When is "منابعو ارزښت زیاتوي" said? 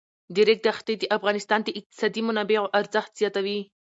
2.27-3.59